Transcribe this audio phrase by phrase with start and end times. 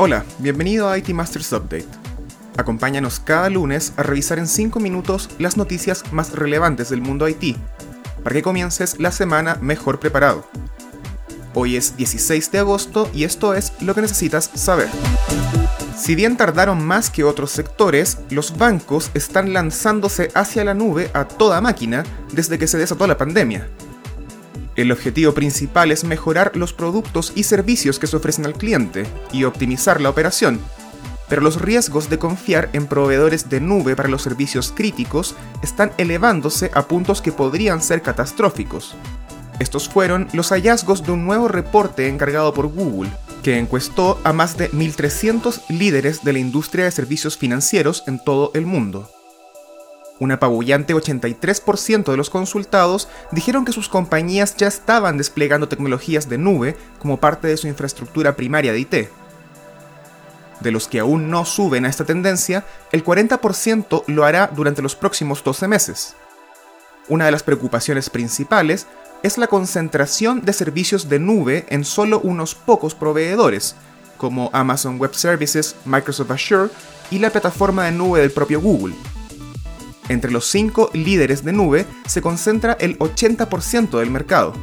[0.00, 1.88] Hola, bienvenido a IT Masters Update.
[2.56, 7.56] Acompáñanos cada lunes a revisar en 5 minutos las noticias más relevantes del mundo IT,
[8.22, 10.46] para que comiences la semana mejor preparado.
[11.52, 14.88] Hoy es 16 de agosto y esto es lo que necesitas saber.
[15.96, 21.24] Si bien tardaron más que otros sectores, los bancos están lanzándose hacia la nube a
[21.24, 23.68] toda máquina desde que se desató la pandemia.
[24.78, 29.42] El objetivo principal es mejorar los productos y servicios que se ofrecen al cliente y
[29.42, 30.60] optimizar la operación,
[31.28, 36.70] pero los riesgos de confiar en proveedores de nube para los servicios críticos están elevándose
[36.74, 38.94] a puntos que podrían ser catastróficos.
[39.58, 43.10] Estos fueron los hallazgos de un nuevo reporte encargado por Google,
[43.42, 48.52] que encuestó a más de 1.300 líderes de la industria de servicios financieros en todo
[48.54, 49.10] el mundo.
[50.20, 56.38] Un apabullante 83% de los consultados dijeron que sus compañías ya estaban desplegando tecnologías de
[56.38, 58.94] nube como parte de su infraestructura primaria de IT.
[60.60, 64.96] De los que aún no suben a esta tendencia, el 40% lo hará durante los
[64.96, 66.16] próximos 12 meses.
[67.08, 68.86] Una de las preocupaciones principales
[69.22, 73.76] es la concentración de servicios de nube en solo unos pocos proveedores,
[74.16, 76.70] como Amazon Web Services, Microsoft Azure
[77.10, 78.94] y la plataforma de nube del propio Google.
[80.08, 84.54] Entre los cinco líderes de nube se concentra el 80% del mercado.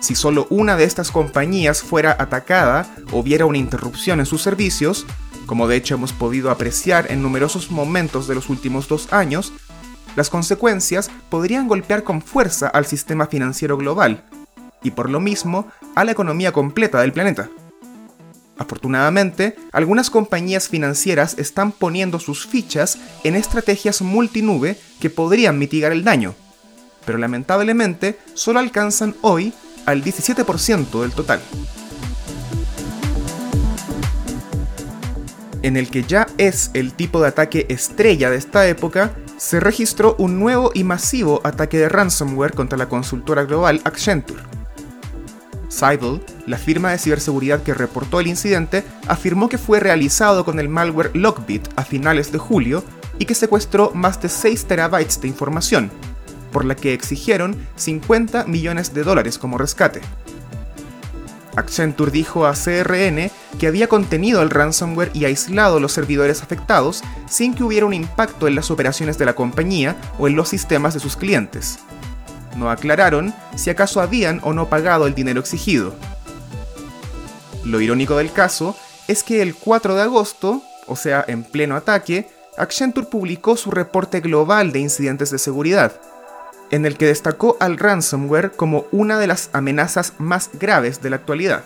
[0.00, 5.06] Si solo una de estas compañías fuera atacada o hubiera una interrupción en sus servicios,
[5.46, 9.52] como de hecho hemos podido apreciar en numerosos momentos de los últimos dos años,
[10.16, 14.24] las consecuencias podrían golpear con fuerza al sistema financiero global,
[14.82, 17.48] y por lo mismo a la economía completa del planeta.
[18.58, 26.04] Afortunadamente, algunas compañías financieras están poniendo sus fichas en estrategias multinube que podrían mitigar el
[26.04, 26.34] daño,
[27.04, 29.52] pero lamentablemente solo alcanzan hoy
[29.86, 31.40] al 17% del total.
[35.62, 40.16] En el que ya es el tipo de ataque estrella de esta época, se registró
[40.18, 44.42] un nuevo y masivo ataque de ransomware contra la consultora global Accenture.
[45.72, 50.68] Cybele, la firma de ciberseguridad que reportó el incidente, afirmó que fue realizado con el
[50.68, 52.84] malware Lockbit a finales de julio
[53.18, 55.90] y que secuestró más de 6 terabytes de información,
[56.52, 60.00] por la que exigieron 50 millones de dólares como rescate.
[61.56, 67.54] Accenture dijo a CRN que había contenido el ransomware y aislado los servidores afectados sin
[67.54, 71.00] que hubiera un impacto en las operaciones de la compañía o en los sistemas de
[71.00, 71.78] sus clientes.
[72.56, 75.94] No aclararon si acaso habían o no pagado el dinero exigido.
[77.64, 78.76] Lo irónico del caso
[79.08, 84.20] es que el 4 de agosto, o sea, en pleno ataque, Accenture publicó su reporte
[84.20, 86.00] global de incidentes de seguridad,
[86.70, 91.16] en el que destacó al ransomware como una de las amenazas más graves de la
[91.16, 91.64] actualidad.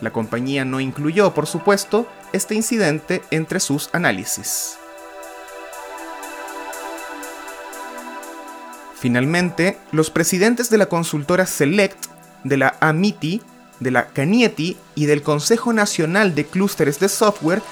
[0.00, 4.78] La compañía no incluyó, por supuesto, este incidente entre sus análisis.
[9.02, 12.06] Finalmente, los presidentes de la consultora Select,
[12.44, 13.42] de la AMITI,
[13.80, 17.62] de la CANIETI y del Consejo Nacional de Clústeres de Software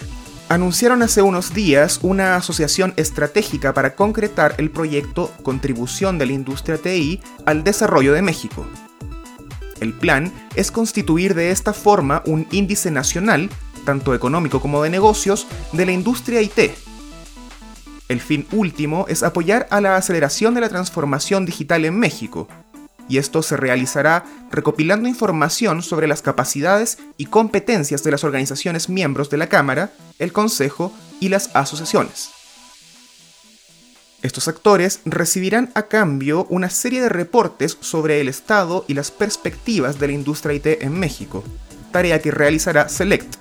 [0.49, 6.79] anunciaron hace unos días una asociación estratégica para concretar el proyecto Contribución de la Industria
[6.79, 8.67] TI al Desarrollo de México.
[9.79, 13.51] El plan es constituir de esta forma un índice nacional,
[13.85, 16.90] tanto económico como de negocios, de la industria IT.
[18.11, 22.49] El fin último es apoyar a la aceleración de la transformación digital en México,
[23.09, 29.31] y esto se realizará recopilando información sobre las capacidades y competencias de las organizaciones miembros
[29.31, 32.31] de la Cámara, el Consejo y las asociaciones.
[34.23, 40.01] Estos actores recibirán a cambio una serie de reportes sobre el estado y las perspectivas
[40.01, 41.45] de la industria IT en México,
[41.93, 43.37] tarea que realizará Select,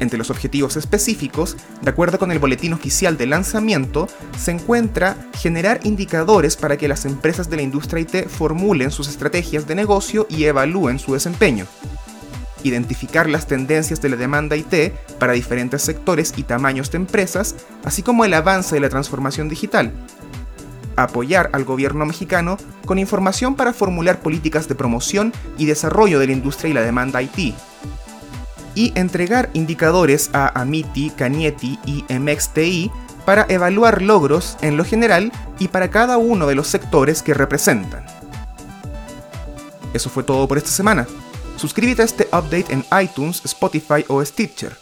[0.00, 5.80] entre los objetivos específicos, de acuerdo con el boletín oficial de lanzamiento, se encuentra generar
[5.84, 10.44] indicadores para que las empresas de la industria IT formulen sus estrategias de negocio y
[10.44, 11.66] evalúen su desempeño.
[12.64, 18.02] Identificar las tendencias de la demanda IT para diferentes sectores y tamaños de empresas, así
[18.02, 19.92] como el avance de la transformación digital.
[20.96, 26.32] Apoyar al gobierno mexicano con información para formular políticas de promoción y desarrollo de la
[26.32, 27.54] industria y la demanda IT,
[28.78, 32.92] y entregar indicadores a Amiti, Canieti y MXTI
[33.24, 38.06] para evaluar logros en lo general y para cada uno de los sectores que representan.
[39.92, 41.08] Eso fue todo por esta semana.
[41.56, 44.76] Suscríbete a este update en iTunes, Spotify o Stitcher.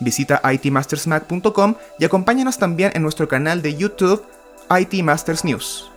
[0.00, 4.24] Visita itmastersmac.com y acompáñanos también en nuestro canal de YouTube
[4.70, 5.90] IT Masters News.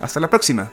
[0.00, 0.72] Hasta la próxima.